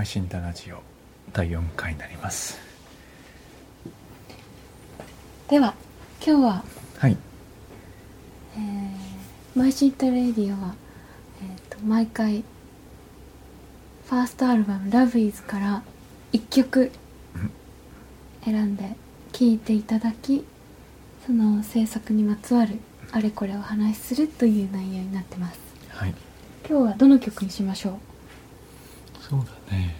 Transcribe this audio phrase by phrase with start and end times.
[0.00, 0.82] マイシンタラジオ
[1.34, 2.58] 第4回になります。
[5.46, 5.74] では
[6.26, 6.64] 今日は、
[6.96, 7.18] はい。
[8.56, 10.74] えーマイシンタレディオは、
[11.42, 12.44] えー、と毎回
[14.08, 15.82] ファーストアルバム「ラブイズから
[16.32, 16.90] 1曲
[18.42, 18.96] 選んで
[19.32, 20.46] 聴いていただき
[21.26, 22.78] その制作にまつわる
[23.12, 25.60] あれこれをお話しするという内容になってます。
[25.90, 26.14] はい。
[26.66, 28.09] 今日はどの曲にしましょう？
[29.30, 29.94] そうだね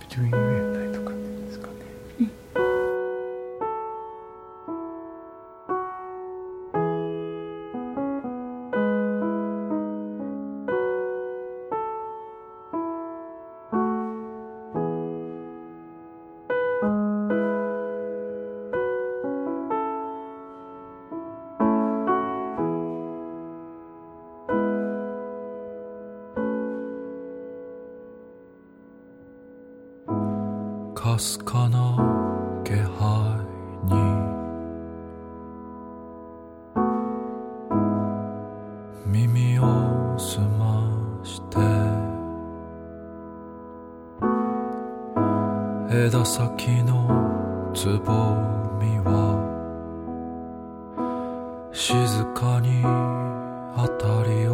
[0.00, 0.63] Between
[31.14, 31.96] かすかな
[32.64, 32.78] 気配
[33.84, 33.94] に。
[39.06, 40.90] 耳を澄ま
[41.22, 41.58] して。
[45.88, 48.34] 枝先のつぼ
[48.80, 49.38] みは。
[51.72, 52.82] 静かに
[53.76, 54.52] 辺りを。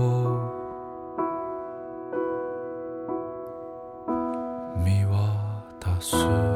[4.77, 6.50] 見渡す。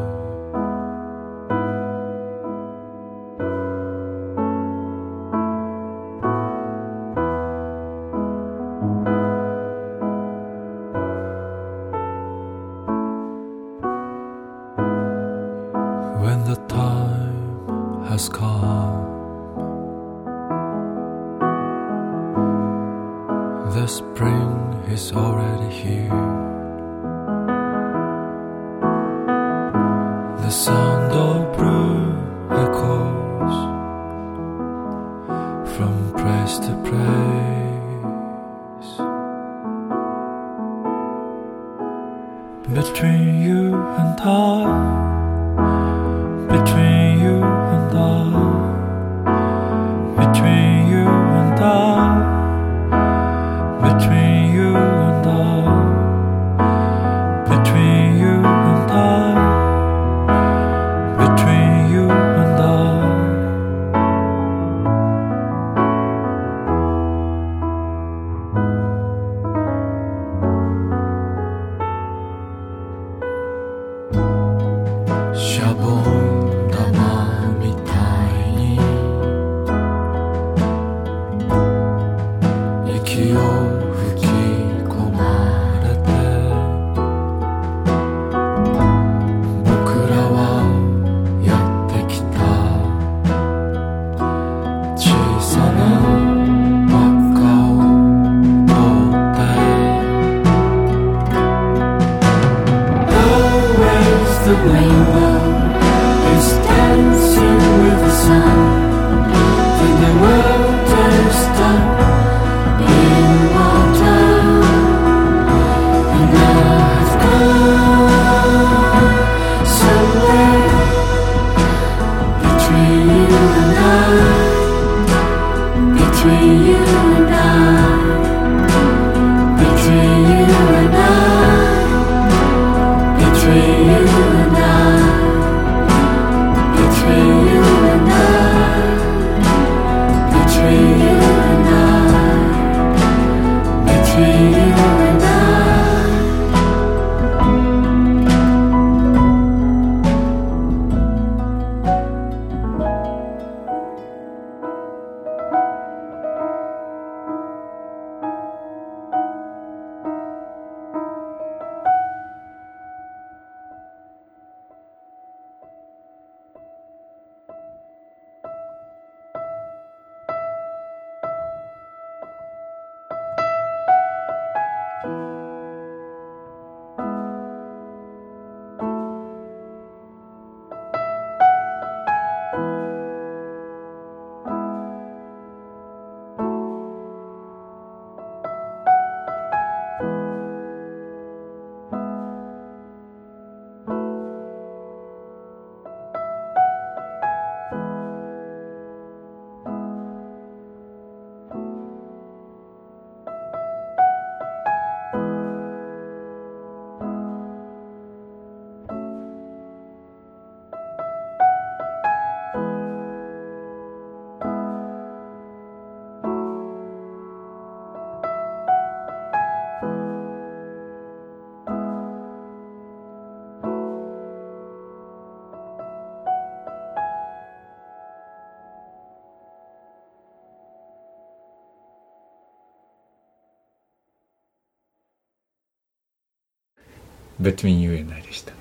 [237.44, 238.52] Between You and I でした。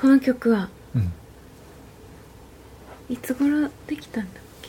[0.00, 1.12] この曲はうん。
[3.08, 4.68] いつ頃できたんだっけ？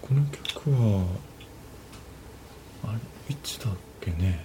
[0.00, 1.06] この曲は
[2.84, 2.92] あ
[3.28, 4.42] れいつだっけね？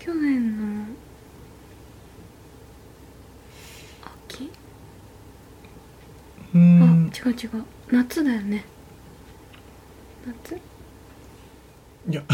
[0.00, 0.86] 去年の
[4.28, 4.50] 秋？
[6.54, 7.12] うあん。
[7.14, 7.64] 違う違う。
[7.92, 8.64] 夏だよね。
[10.26, 10.58] 夏？
[12.08, 12.22] いや。
[12.22, 12.26] い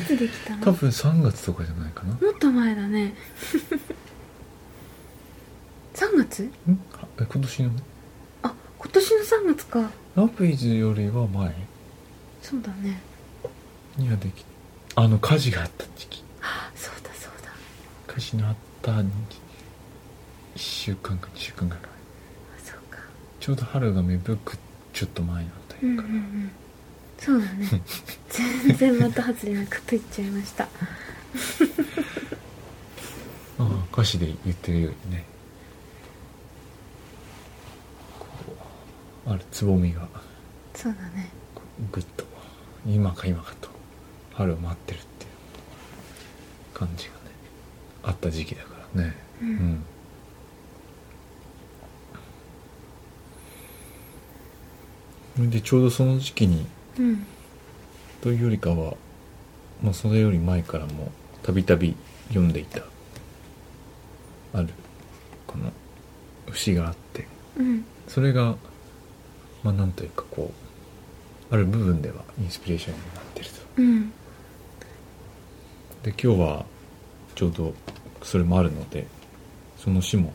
[0.00, 0.64] つできたの？
[0.64, 2.14] 多分3月とかじゃないかな。
[2.14, 3.14] もっと前だね。
[5.94, 6.42] 3月？
[6.42, 6.50] ん？
[6.94, 7.68] あえ今年の？
[7.70, 7.82] ね
[8.42, 9.90] あ今年の3月か。
[10.14, 11.54] ラブイズよりは前？
[12.42, 13.00] そうだね。
[13.96, 14.44] にはでき
[14.94, 16.24] あの火事があった時期。
[16.42, 17.52] あそうだそうだ。
[18.06, 19.04] 火事のあった1
[20.56, 21.84] 週間か2週間ぐらい。
[21.84, 21.88] あ
[22.62, 22.98] そうか。
[23.40, 24.58] ちょうど春が芽吹く
[24.92, 26.50] ちょっと前なんだうんよかな、うんうん。
[27.18, 27.82] そうだね
[28.32, 30.64] 全然また外れなこと言っちゃいました。
[30.64, 30.68] あ
[33.58, 35.24] あ歌詞で言ってるようにね。
[38.18, 38.26] こ
[39.26, 40.08] うあるつぼみが。
[40.74, 41.30] そうだね。
[41.92, 42.24] ぐっと
[42.86, 43.68] 今か今かと
[44.34, 47.18] 春を待ってるっていう感じがね
[48.02, 49.14] あった時期だからね。
[49.42, 49.48] うう
[55.42, 56.66] んん、でちょうどその時期に
[56.98, 57.26] うん
[58.22, 58.94] というよりかは、
[59.82, 61.10] まあ、それより前からも
[61.42, 61.94] たびたび
[62.28, 62.80] 読んでいた
[64.54, 64.68] ある
[65.46, 65.70] この
[66.50, 67.26] 節があって
[67.58, 67.84] うん。
[68.06, 68.54] それが
[69.64, 70.52] まあなんというかこ
[71.50, 73.52] うある部分ではインスピレーションになってると。
[73.76, 74.12] うん。
[76.02, 76.64] で今日は
[77.34, 77.74] ちょうど
[78.22, 79.06] それもあるので
[79.76, 80.32] その詩も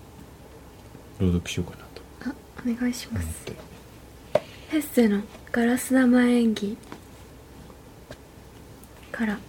[1.19, 2.33] 朗読しようかなとあ
[2.69, 3.25] お願いします。
[3.47, 4.47] 思って。
[4.69, 5.21] ヘッセの
[5.53, 6.77] 「ガラス玉演技」
[9.17, 9.39] から。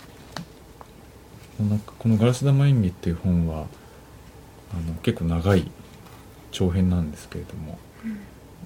[1.60, 3.66] なんかこの「ガラス玉演技」っていう本は
[4.72, 5.70] あの結構長い
[6.52, 7.78] 長編なんですけれども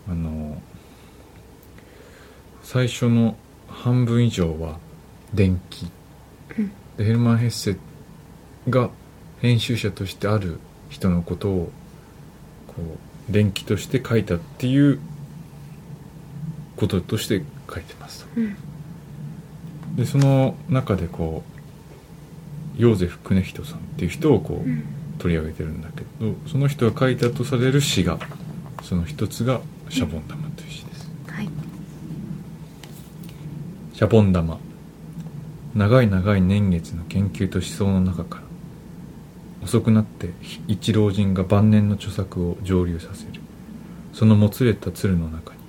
[0.09, 0.61] あの
[2.63, 4.79] 最初の半分以上は
[5.35, 5.91] 電気。
[6.59, 6.71] うん。
[6.99, 7.79] でヘルマン・ヘッセ
[8.69, 8.91] が
[9.41, 10.61] 編集者としてある
[10.91, 11.73] 人のことを
[12.69, 12.75] こ
[13.29, 15.01] う電気として書いたっていう
[16.77, 18.41] こととして書いてますと。
[18.41, 18.57] うん
[19.95, 21.43] でその中でこ
[22.79, 24.85] うヨーゼフ・クネヒトさんっていう人をこう、うん。
[25.23, 28.19] 取り上げてるんだけどその人が書いたとされる詩が
[28.83, 31.11] その一つが「シャボン玉」という詩です。
[31.29, 31.49] はい。
[33.95, 34.59] シャボン玉。
[35.75, 38.43] 長い長い年月の研究と思想の中から
[39.63, 40.31] 遅くなって
[40.67, 43.41] 一老人が晩年の著作を蒸留させる。
[44.13, 45.61] そのもつれた鶴の中に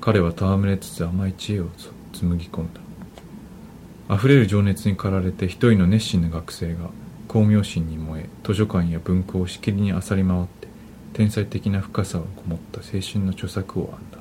[0.00, 2.80] 彼は戯れつつ甘い知恵をつ紡ぎ込んだ
[4.10, 6.88] 溢れる情熱に駆られて一人の熱心な学生が
[7.28, 10.68] 光明心に燃え図書館や文庫をしきりに漁り回って
[11.12, 14.18] 天才的な深さをこもった青春の著作を編んだ。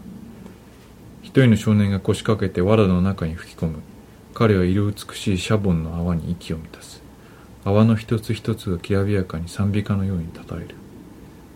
[1.22, 3.80] 一人の少年が腰掛けて藁の中に吹き込む。
[4.34, 7.02] 彼は色美しいシャボンの泡に息を満たす。
[7.64, 10.70] 泡の一つ一つがきらびやかに賛美歌のようにたたえる。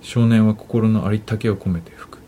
[0.02, 2.20] 少年は心のありったけを込めて吹く。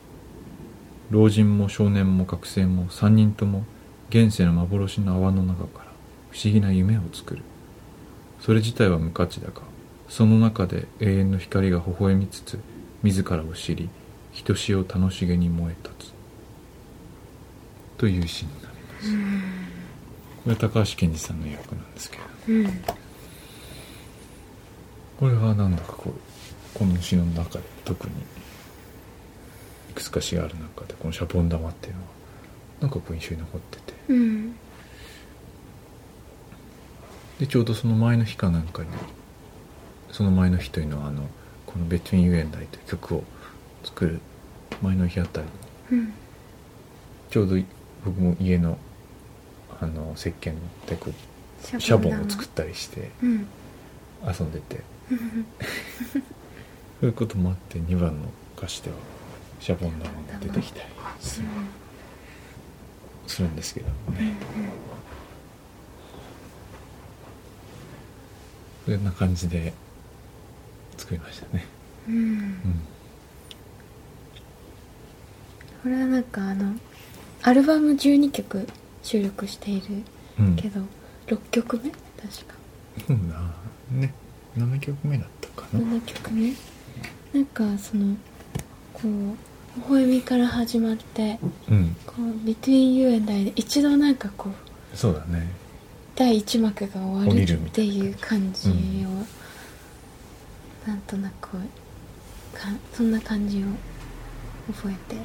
[1.12, 3.64] 老人も少年も学生も三人とも
[4.10, 5.93] 現世の幻の泡の中から
[6.34, 7.44] 不思議な夢を作る。
[8.42, 9.62] それ自体は無価値だが
[10.10, 12.60] その中で永遠の光が微笑みつつ
[13.04, 13.88] 自らを知り
[14.34, 16.14] ひとしお楽しげに燃え立つ。
[17.98, 19.16] という詩になります。
[20.44, 22.66] これは高橋健二さんの役なんですけどうん。
[25.20, 28.14] これはなんだかこうこの詩の中で特に
[29.92, 32.08] いくつか詩がある中でこの「シャボン玉」っていうのは
[32.82, 33.94] なんかこう印象に残ってて。
[34.08, 34.56] うん
[37.44, 38.90] でちょうどその前の日かなんかに
[40.14, 41.24] その前の日というのはあの
[41.66, 43.24] この「Between You and I」という曲を
[43.84, 44.22] 作る
[44.82, 45.48] 前の日あたり
[45.98, 46.14] にうん。
[47.30, 47.58] ちょうど
[48.06, 48.78] 僕も家の
[49.82, 50.54] あの石鹸
[50.88, 53.48] でこうシャボンを作ったりしてうん。
[54.26, 54.80] 遊んでて。
[55.12, 56.18] う んそ
[57.02, 58.96] ういうこともあって2番の歌詞では
[59.60, 60.86] シャボン玉が出てきたり
[61.20, 61.48] する。
[63.28, 64.38] するんですけどね
[68.86, 69.74] そんな感じで
[70.98, 71.66] 作りましたね。
[72.08, 72.16] うん。
[72.16, 72.56] うん。
[75.84, 76.74] これはなんかあの
[77.42, 78.68] アルバム12曲
[79.02, 80.04] 収録している
[80.40, 80.56] うん。
[80.56, 80.82] けど、
[81.28, 81.90] 6曲目？
[81.92, 82.56] 確か。
[83.08, 83.40] そうだ
[83.92, 84.14] ね。
[84.58, 85.80] 7曲目だったかな。
[85.80, 86.54] 7曲目？
[87.34, 88.16] なんかその
[88.94, 91.96] こう微笑みから始まってうん。
[92.06, 94.50] こう「Between You and I」で一度なんかこ
[94.94, 95.48] うそうだね
[96.16, 98.74] 第一幕が終わるっていう感じを、
[100.88, 101.58] なんとなく
[102.54, 103.68] かそんな感じを
[104.72, 105.24] 覚えて、うん。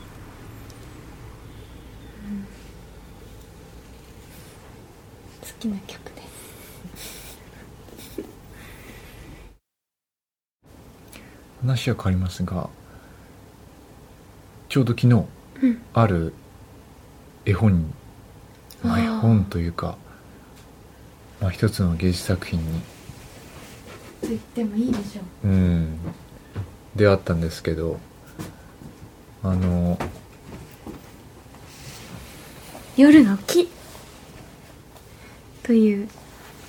[5.43, 6.23] 好きな曲で
[6.97, 7.39] す。
[11.61, 12.71] 話は変わりますが
[14.69, 15.27] ちょうど昨日
[15.63, 15.83] うん。
[15.93, 16.33] ある
[17.45, 17.87] 絵本に、
[18.85, 18.87] 絵
[19.21, 19.99] 本というか、
[21.41, 22.81] まあ、一つの芸術作品に、
[24.21, 25.49] と言ってもいいでしょう。
[25.49, 25.99] うん、
[26.97, 28.01] 出会ったんですけど
[29.43, 29.99] あの
[32.97, 33.69] 夜の木。
[35.63, 36.09] という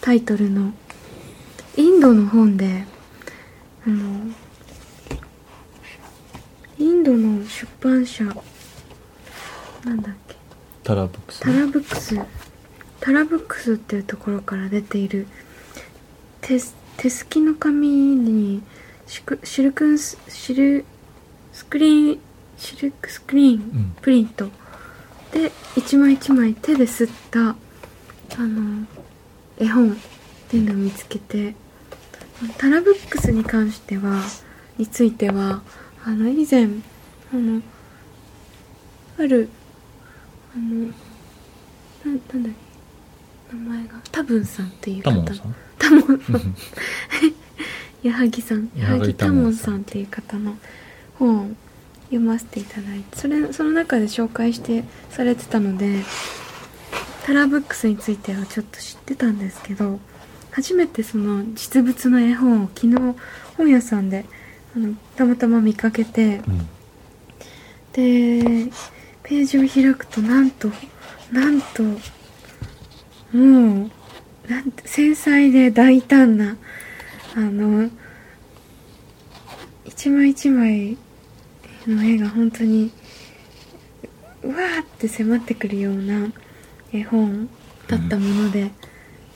[0.01, 0.73] タイトルの
[1.77, 2.83] インドの本で
[3.87, 4.27] あの
[6.77, 10.35] インドの出版社なんだっけ？
[10.83, 11.39] タラブックス。
[11.39, 12.19] タラブックス
[12.99, 15.27] タラブックスっていうところから出ている。
[16.41, 18.61] 手す手すきの紙に
[19.07, 20.85] シルクンスシル
[21.53, 22.19] スクリーン
[22.57, 23.95] シルクスクリーンうん。
[24.01, 24.49] プリント。
[25.31, 27.55] で一枚一枚手で吸ったあ
[28.47, 28.85] の
[29.59, 29.95] 絵本っ
[30.49, 31.53] ていうのを見つけて
[32.57, 34.23] タラブックスに関しては
[34.77, 35.61] については
[36.03, 37.61] あの以前あの
[39.19, 39.49] ある
[40.55, 40.93] あのな
[42.05, 42.68] なんだっけ？
[43.51, 45.11] 名前が多分さんっていう方。
[45.11, 45.55] タモンさん？
[45.79, 46.55] 多聞さん
[48.03, 48.69] 矢作さん。
[48.75, 50.57] 矢作多多聞聞さんさんっていう方の
[51.17, 51.55] 本を
[52.05, 56.03] 読ませていただいてそれその中で紹介してされてたので
[57.25, 59.99] タラブックスについてはちょっと知ってたんですけど
[60.51, 62.95] 初めてその実物の絵本を昨日
[63.57, 64.25] 本屋さんで
[64.75, 66.67] あのたまたま見かけてうん。
[67.91, 68.71] で
[69.23, 70.69] ページを開くとなんと
[71.31, 71.83] なんと
[73.33, 73.89] も
[74.47, 76.57] うなんて繊細で大胆な
[77.35, 77.89] あの
[79.85, 80.97] 一枚一枚
[81.87, 82.91] の絵が本当に
[84.41, 86.31] うわーって迫ってくるような
[86.91, 87.49] 絵本
[87.87, 88.71] だったもので、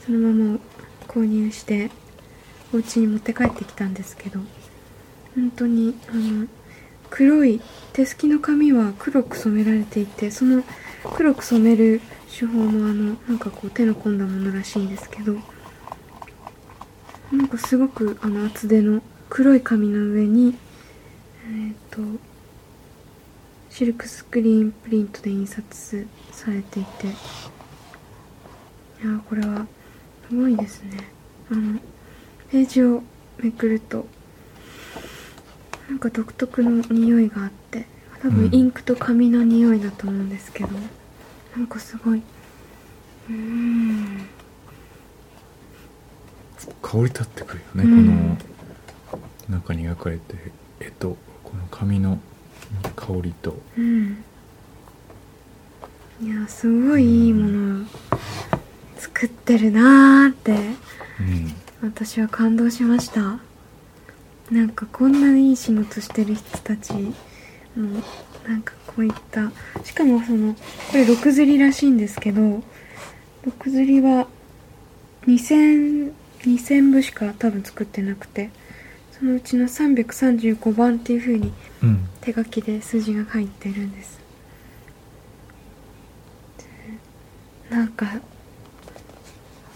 [0.04, 0.58] そのまま
[1.06, 1.90] 購入して
[2.72, 4.40] お家に持って帰ってきたんですけど
[5.34, 6.46] 本当にあの
[7.10, 7.60] 黒い
[7.92, 10.64] 手すきの紙は黒く染められていてその
[11.14, 12.00] 黒く染める
[12.36, 15.34] 手法もあのなんかこう手の込んだものらしいんですけど
[17.30, 20.56] なんかすごくあの厚手の黒い紙の上に
[21.46, 22.00] えっ、と
[23.70, 27.10] シルクスクリーンプリントで印刷されていてい
[29.06, 29.66] やこれは
[30.28, 31.08] すごいですね。
[31.52, 31.78] あの
[32.50, 33.02] ページを
[33.38, 34.06] めくると
[35.88, 37.86] なんか独特の匂いがあって
[38.22, 38.54] 多分うん。
[38.54, 40.70] インクと紙の匂いだと思うんですけど、
[41.56, 42.22] なんかすごい。
[43.28, 44.26] うーん。
[46.82, 48.38] 香り立ってくるよね、うん
[49.10, 49.18] こ
[49.48, 50.34] の中に描かれて
[50.80, 52.18] 絵とこの紙の
[52.96, 53.56] 香りと。
[53.76, 54.24] うん。
[56.22, 57.86] いやすごいいいものを
[58.96, 60.52] 作ってるなーって。
[60.52, 61.54] うん。
[61.82, 63.38] 私は感動しました。
[64.50, 66.92] なんかこんなにいい仕事してる人たち
[67.80, 68.02] の
[68.46, 69.50] なんかこういった
[69.84, 70.60] しかもそのこ
[70.94, 72.62] れ6釣りらしいんですけど6
[73.64, 74.26] 釣りは
[75.26, 78.50] 2000 2000部しか多分作ってなくて
[79.18, 81.52] そのうちの335番っていう風に
[81.82, 82.08] うん。
[82.20, 84.18] 手書きで数字が入ってるんです。
[87.68, 88.06] なんか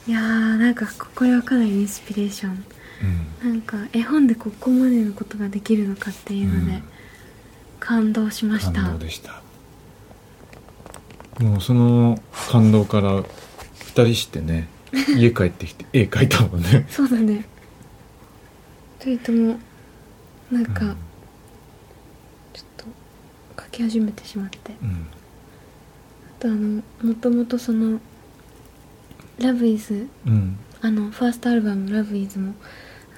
[0.06, 0.22] いやー
[0.56, 2.64] なんかこれはかなりインスピレーション。
[3.42, 3.50] うん。
[3.50, 6.82] なんか絵本でここまでのことができるのかっていうので、うん
[7.80, 8.82] 感動しました。
[8.82, 9.42] 感動でした。
[11.42, 12.20] もうその
[12.50, 13.26] 感動から2
[13.92, 14.68] 人してね
[15.16, 16.86] 家帰ってきて絵描いたもんね。
[16.90, 17.46] そうだね。
[19.00, 19.58] 2人とも
[20.50, 20.96] なんか、うん。
[22.52, 24.58] ちょっと書き始めてしまって。
[24.82, 25.06] うん。
[26.38, 28.00] あとあのもともとその
[29.38, 30.58] 「ラブイズうん。
[30.80, 32.54] あのファーストアルバム「ラブイズも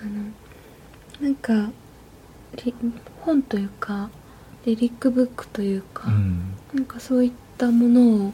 [0.02, 1.71] あのなんか
[2.64, 2.75] リ
[3.21, 4.11] 本というか
[4.67, 6.55] リリックブックというか、うん。
[6.75, 8.33] なんかそういったものを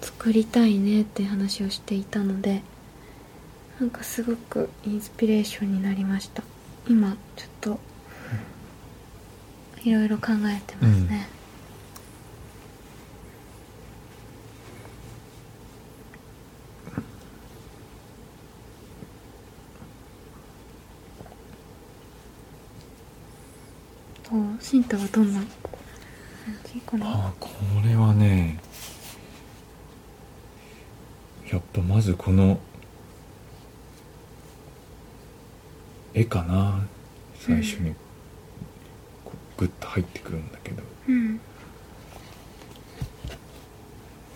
[0.00, 2.62] 作りたいねって話をしていたので
[3.78, 6.42] なんかすごくインスピレーションになりました。
[6.88, 7.78] 今ちょっと
[9.84, 11.39] いろいろ考えてますね、と
[24.60, 25.40] シンタはどんな？
[26.86, 27.50] 感じあこ
[27.84, 28.58] れはね
[31.50, 32.60] やっぱまずこの
[36.14, 36.86] 絵かな
[37.34, 37.94] 最初に
[39.56, 41.42] グッと入ってくるんだけど、うん、で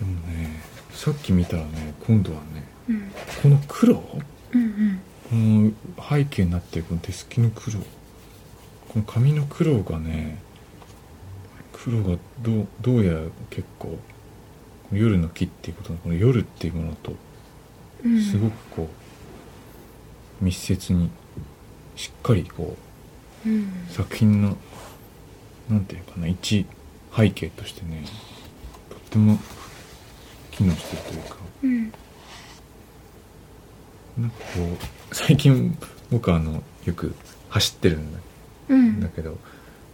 [0.01, 2.45] もねさっき見たらね今度はね、
[2.89, 4.03] うん、この黒、
[4.53, 4.61] うん
[5.31, 7.79] うん、この背景になってるこの手すきの黒？
[8.95, 10.37] この髪の黒がね
[11.73, 13.99] 黒がどうどうやら結構
[14.93, 17.13] 夜の木っていうことのこの夜っていうものと
[18.05, 18.21] うん。
[18.21, 18.89] すごくこ
[20.41, 21.09] う密接に
[21.97, 22.77] しっかりこ
[23.45, 23.63] うん。
[23.63, 24.55] う作品の
[25.69, 26.65] なんていうかな一
[27.13, 28.05] 背景としてね
[28.89, 29.37] とっても
[30.51, 31.37] 機能してるというか。
[31.63, 31.93] うん。
[34.21, 34.61] なんかこ
[35.11, 35.77] う最近
[36.09, 37.13] 僕はあのよく
[37.49, 38.21] 走ってるんだう
[38.73, 38.99] ん。
[39.01, 39.37] だけど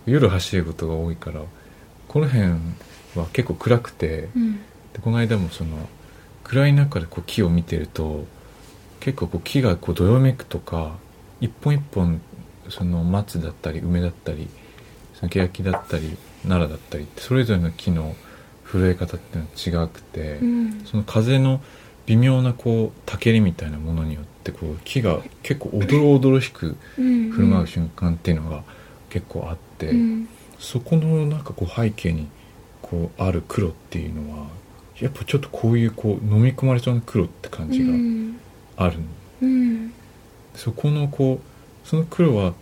[0.05, 1.41] 夜走ることが多いから
[2.07, 2.49] この辺
[3.15, 4.55] は結構暗くてうん。
[4.93, 5.89] でこの間もその
[6.43, 8.25] 暗い中でこう木を見てると
[8.99, 10.95] 結構こう木がこうどよめくとか
[11.39, 12.21] 一本一本
[12.69, 14.47] その松だったり梅だったり
[15.15, 18.15] その欅だったり奈良だったりってそれぞれの木の
[18.71, 20.85] 震え方っていうのは違くて、うん。
[20.85, 21.61] その風の
[22.05, 27.31] 微妙なこうたけりみたいなものによってこう木が結構おどろおどろしくうん。
[27.31, 28.63] 振る舞う瞬間っていうのが
[29.09, 30.27] 結構あって、うん。
[30.59, 32.27] そこのなんかこう背景に
[32.81, 34.47] こうある黒っていうのは
[34.99, 38.39] やっぱちょっとこういうこう飲み込まれそうな黒って感じがうん。
[38.77, 38.97] ある、
[39.41, 39.93] うん。
[40.55, 42.53] そこのこうその黒は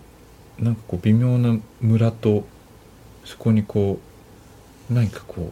[0.58, 2.46] なんかこう微妙なムラと
[3.26, 4.00] そこにこ
[4.90, 5.52] う何かこ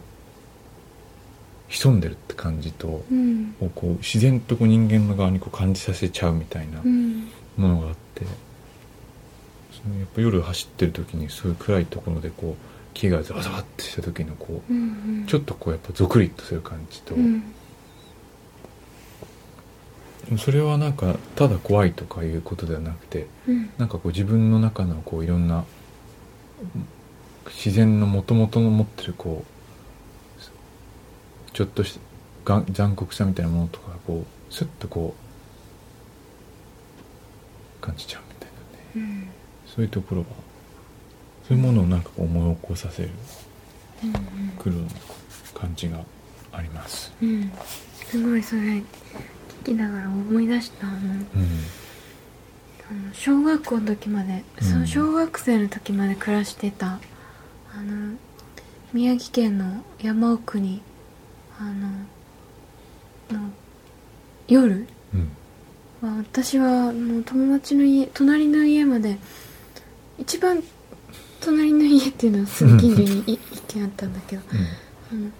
[1.68, 3.54] 潜んでるって感じと、うん。
[3.60, 7.28] をこう自然とこう人間の側にこう感じさせちゃうみたいなうん。
[7.56, 8.24] ものがあって、
[9.82, 17.42] そのやっぱ夜走ってる時にそういう暗いところでこう木がザワザワってした時のこううんちょっとこうやっぱゾクリッとする感じと、うん。
[20.38, 23.70] それはなんかただ怖いとかいうことではなくてうん。
[23.78, 25.64] なんかこう自分の中のこういろんな
[27.46, 29.57] 自然のもともとの持ってるこう
[31.58, 31.98] ちょっとし
[32.44, 35.16] たがん残酷さみたいなものとかがこうスッとこ
[37.80, 38.48] う感じちゃうみたい
[39.02, 39.08] なね。
[39.08, 39.28] うん
[39.66, 40.28] そういうところは
[41.48, 43.10] そういうものをなんか思い起こさせる
[44.04, 44.12] うん
[44.56, 44.86] 黒の
[45.52, 45.98] 感じが
[46.52, 47.12] あります。
[47.20, 47.50] うん。
[48.08, 48.84] すごいそれ聞
[49.64, 51.06] きながら思い出したあのうん。
[52.88, 57.00] あの小学校の時まで、うんそう小学生の時まで暮らしてた
[57.74, 58.16] あの
[58.92, 60.82] 宮城県の山奥に
[61.58, 63.50] あのの
[64.46, 64.86] 夜？
[65.14, 65.30] うん。
[66.00, 69.18] は私はあの友達の家隣の家まで
[70.18, 70.62] 一番
[71.40, 74.42] 隣の家っていうのはすぐ近所にい 一軒あったんだけど
[75.12, 75.30] あの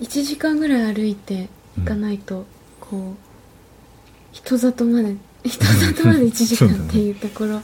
[0.00, 2.46] 1時間ぐらい歩いて行かないと、
[2.80, 3.30] こう
[4.32, 7.62] 人里まで 人里まで1時間っていうところ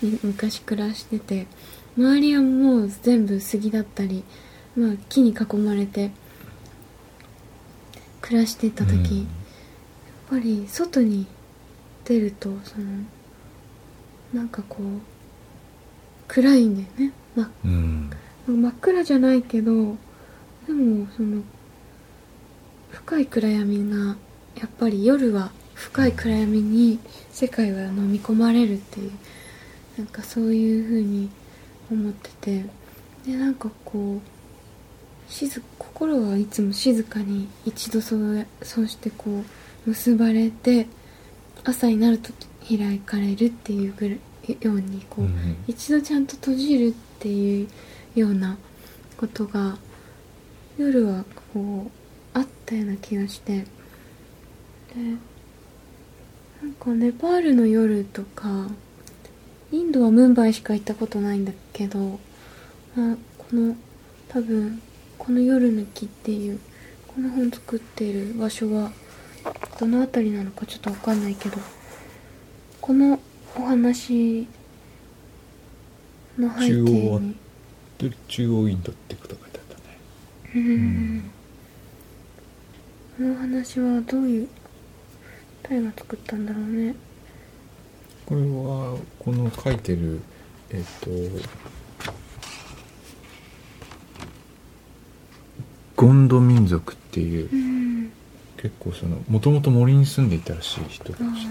[0.00, 1.46] に昔暮らしてて
[1.96, 4.22] 周りはもう全部杉だったり、
[4.76, 6.10] まあ、木に囲まれて
[8.22, 9.26] 暮らしてた時、やっ
[10.30, 11.26] ぱり外に
[12.04, 12.86] 出るとその
[14.32, 14.84] なんかこう
[16.28, 18.10] 暗いんだよね、まうん。
[18.46, 19.96] 真っ暗じゃないけど
[20.66, 21.42] でもその
[22.90, 24.16] 深い暗闇が
[24.56, 26.98] やっぱり夜は深い暗闇に
[27.30, 29.12] 世界は飲み込まれるっていう
[29.98, 31.30] なんかそういう風に
[31.90, 32.64] 思ってて
[33.26, 34.20] でなんかこう
[35.32, 39.42] 静心はいつも静かに一度そうそうしてこ
[39.86, 40.86] う結ばれて
[41.64, 42.32] 朝になると
[42.68, 44.18] 開かれるっていうぐらい
[44.60, 47.68] ようにこう、うん一度ちゃんと閉じるっていう
[48.14, 48.58] ような
[49.16, 49.78] ことが
[50.76, 51.90] 夜はこう
[52.38, 53.60] あったような気がして。
[53.60, 53.66] で
[56.62, 58.68] なんかネパールの夜とか
[59.72, 62.20] インドはムンバイしか行ったことないんだけど、
[62.94, 63.74] まあ、この
[64.28, 64.80] 多分
[65.22, 66.58] この「夜の木」っていう
[67.06, 68.90] この本作っている場所は
[69.78, 71.58] どの辺りなのかちょっとわかんないけど
[72.80, 73.20] この
[73.56, 74.48] お話
[76.36, 77.36] の背景中央はに。
[77.98, 79.98] で中央インドってことが書いてあったね。
[80.56, 81.30] うん。
[83.16, 84.48] この話はどういう
[85.62, 86.96] 誰が作ったんだろうね。
[88.26, 90.20] これはこの書いてる
[90.70, 91.10] えっ、と
[96.02, 98.12] ゴンド民族っていううん。
[98.56, 101.48] 結構そのもともと森に住んでいたらしい人たあち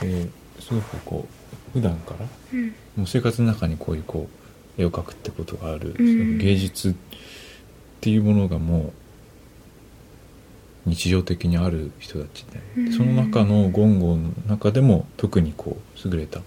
[0.00, 1.28] でですごくこ
[1.74, 2.66] う普段からうん。
[2.96, 4.28] もう生活の中にこういうこ
[4.78, 6.38] う絵を描くってことがある、うん。
[6.38, 6.94] 芸術っ
[8.00, 8.92] ていうものがも
[10.86, 12.92] う日常的にある人たちで、うん。
[12.92, 16.40] その中のゴンゴの中でも特にこう優れた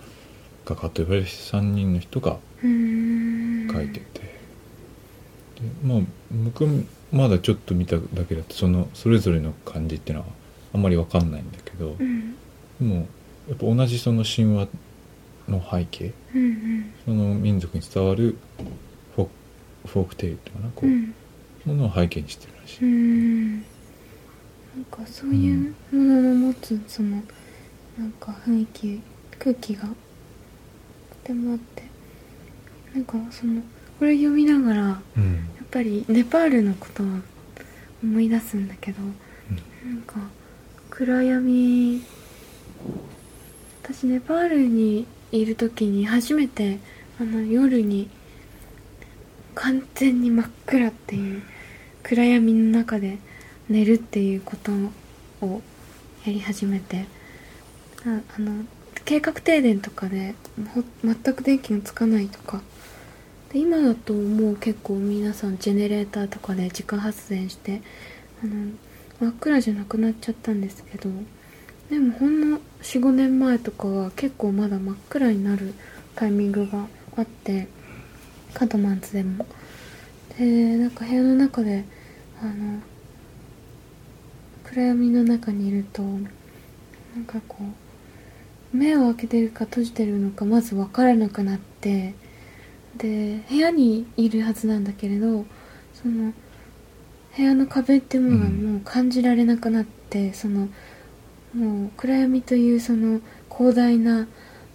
[0.65, 3.71] 画家と呼ばれる3人の人がうーん。
[3.71, 4.18] 書いてて、で
[5.84, 6.00] まあ
[6.32, 6.67] 僕
[7.12, 10.30] まだちょっと見ただけだとそのそれぞれの感じっていうのは
[10.74, 12.36] あんまり分かんないんだけど、うん。
[12.80, 13.08] でも
[13.48, 14.67] やっぱ同じその神話
[15.48, 16.93] の背景うんうん。
[17.06, 18.38] その民族に伝わる
[19.15, 21.13] フォークフォークテイルっていうかなこう、うん。
[21.65, 23.58] ものを背景にしてるらしい、ん。
[23.58, 23.65] なん
[24.91, 27.22] かそういうものの持つその
[27.98, 29.02] なんか雰囲気
[29.38, 29.89] 空気がと
[31.24, 31.84] てもあって
[32.93, 33.62] なんかその
[33.99, 35.33] これ読みながらやうん。
[35.63, 37.05] っぱりネパールのことを
[38.01, 39.01] 思い出すんだけど
[39.85, 40.15] なんか
[40.89, 42.01] 暗闇
[43.83, 46.79] 私ネパールにいる時に初めて
[47.19, 48.09] あの夜に
[49.55, 51.43] 完全に真っ暗っていう
[52.03, 53.17] 暗闇の中で
[53.67, 54.71] 寝るっていうこと
[55.45, 55.62] を
[56.25, 57.05] やり始めて
[58.05, 58.63] ああの
[59.05, 60.33] 計画停電とかで
[60.73, 62.62] ほ全く電気がつかないとか
[63.51, 67.81] で今だともう結構皆さんジェネレーターとかで自家発電して
[68.43, 68.71] あの
[69.19, 71.09] 真っ暗じゃなくなっちゃったんですけど
[71.89, 75.73] でもほんの45年前とかは結構まだ真っ暗になる
[76.15, 76.85] タイミングが
[77.17, 77.67] あって
[78.53, 79.45] カドマンズでも。
[80.38, 81.83] でなんか部屋の中で
[82.41, 82.79] あの
[84.63, 87.57] 暗闇の中にいるとなんかこ
[88.73, 92.13] う目を開けてるか閉じてるのかまず分からなくなって
[92.99, 95.45] で部屋にいるはずなんだけれど
[95.93, 96.33] その
[97.35, 100.67] 部屋の壁っていうものがもう感じられなくなって、その
[101.53, 104.27] もう暗闇というその広大な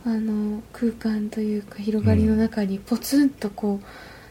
[0.06, 3.80] あの空間というか広がりの中にポツンとこ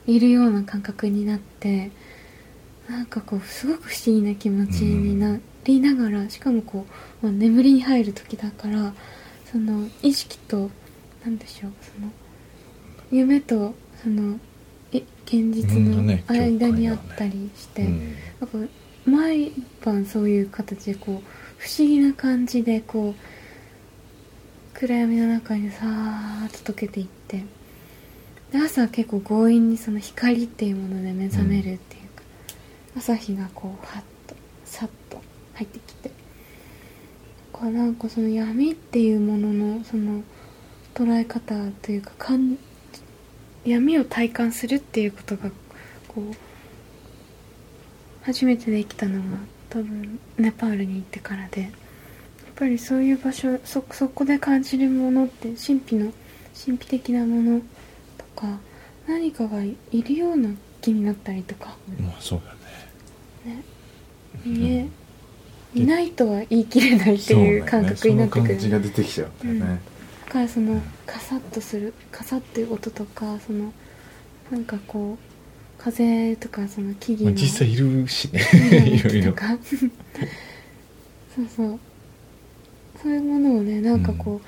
[0.07, 1.91] ういるような感覚になって
[2.87, 6.85] なんかこうすごく不思議な気持ちになりながらしかもこ
[7.21, 8.93] う、まあ、眠りに入る時だから
[9.51, 10.69] その意識と
[11.23, 12.11] なんでしょうその
[13.11, 13.73] 夢と
[14.03, 14.39] その
[14.91, 18.15] え現実のうんね間にあったりして、うん。
[18.39, 18.73] なんか
[19.05, 19.51] 毎
[19.83, 27.43] 晩そういう形でこう不思議な感じでこう暗闇の中にさーっと溶けていって
[28.51, 32.23] で朝は結構強引にその光っていうもので目覚めるっていうか、
[32.97, 34.35] 朝日がこうはっと
[34.65, 35.21] さっと
[35.55, 36.11] 入ってきて
[37.51, 40.21] こうなんかその闇っていうもののその
[40.93, 42.57] 捉え方というかかん
[43.65, 45.49] 闇を体感するっていうことが
[46.07, 46.35] こう
[48.23, 49.37] 初めてできたのが
[49.69, 51.71] 多分ネパールに行ってからでやっ
[52.55, 56.13] ぱりそういう場所そそこで感じるものって神秘の
[56.65, 57.61] 神秘的なもの
[58.17, 58.59] とか
[59.07, 60.49] 何かがいるような
[60.81, 61.75] 気になったりとか。
[61.99, 62.41] まあそう
[63.45, 63.55] だね。
[63.55, 63.63] ね。
[64.45, 64.87] 見え、
[65.73, 69.92] いないとは言い切れないっていう感覚になってくる、その感じが出てきちゃうんだよね、だ
[70.23, 73.73] からそのカサッとするカサッていう音とかその
[74.51, 75.33] なんかこう
[75.83, 78.41] 風とかその木々まあ、の実際いるしね。
[78.87, 79.31] いろいろ。
[79.31, 79.57] とか。
[81.35, 81.79] そうそう。
[83.01, 84.39] そういうものをねなんかこ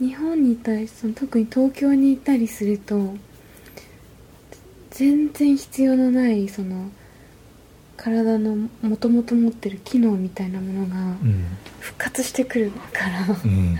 [0.00, 3.14] う、日本にいたりその特に東京にいたりすると
[4.90, 6.90] 全然必要のないその
[7.96, 11.46] 体のもともと持ってる機能みたいなものがうん。
[11.80, 13.76] 復活してくるから、うん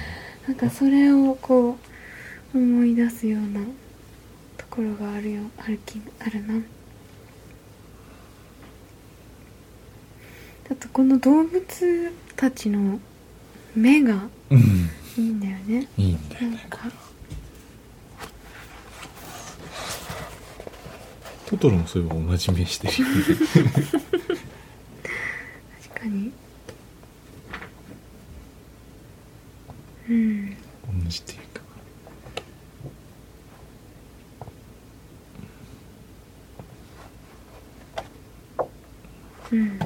[0.47, 1.77] なんかそれをこ
[2.55, 3.61] う思い出すような
[4.57, 6.55] ところがあるよある気あるな。
[10.71, 12.99] あとこの動物たちの
[13.75, 15.89] 目がうんいいんだよね。
[15.97, 16.57] いいんだよね。
[16.57, 16.91] なんか。
[21.47, 22.95] トトロもそういえば同じ目してる
[25.89, 26.33] 確かに
[30.09, 30.51] うん。
[30.51, 30.57] 同
[31.09, 31.63] じっていうか
[39.53, 39.79] うん。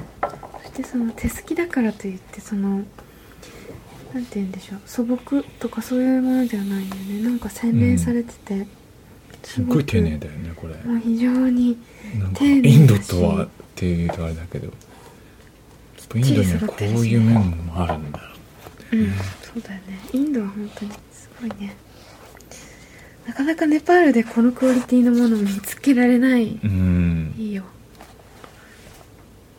[0.63, 2.83] そしてその手すきだからといってその
[4.13, 7.21] なんて言うんでしょう素朴とかそういうものではないよね。
[7.23, 8.67] なんか洗練されてて、
[9.43, 10.75] すっごい丁寧だよねこれ。
[10.83, 11.77] まあ非常に
[12.41, 14.67] インドとはっていうとあれだけど
[16.15, 18.30] インドにはこういう面もあるんだ
[18.91, 19.11] うん。
[19.41, 19.99] そうだよね。
[20.13, 21.75] インドは本当にすごいね。
[23.25, 27.33] なかなかネパールでこのクオリティのものを見つけられない、うん。
[27.37, 27.63] いいよ。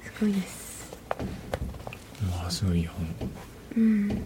[0.03, 0.91] すごいです。
[2.31, 3.07] まあすごい本
[3.77, 4.23] うん。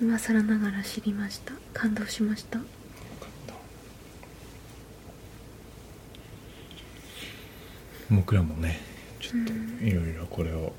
[0.00, 1.52] 今更ながら知りました。
[1.72, 2.58] 感動しました。
[8.10, 8.80] 僕らもね
[9.18, 10.72] ちょっといろいろこれを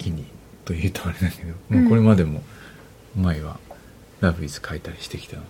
[0.00, 0.24] 機に
[0.64, 2.42] というとあれだけど、うんまあこれまでも
[3.16, 3.58] 前は
[4.20, 5.42] ラブイズ描いたりしてきたの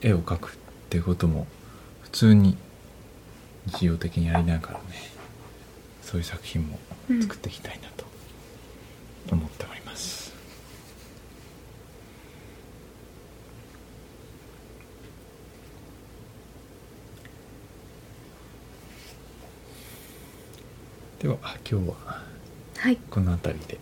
[0.00, 0.52] で絵を描くっ
[0.88, 1.46] ていうことも
[2.02, 2.56] 普通に
[3.66, 4.80] 日常的にやりながらね
[6.02, 6.78] そういう作品も
[7.20, 8.04] 作っていきたいなと
[9.32, 10.32] 思っております、
[21.20, 21.36] では
[21.70, 22.29] 今日は
[22.80, 22.96] はい。
[23.10, 23.78] この辺りで。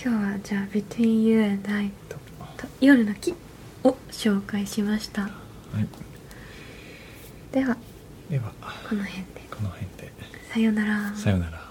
[0.00, 2.16] 今日はじゃあ「Between You and I と」
[2.56, 3.34] と「夜の木」
[3.82, 5.22] を紹介しました。
[5.22, 5.28] は
[5.80, 5.88] い、
[7.50, 7.76] では
[8.30, 8.52] では
[8.88, 9.40] この辺で。
[9.50, 10.12] この辺で。
[10.52, 11.16] さようなら。
[11.16, 11.65] さようなら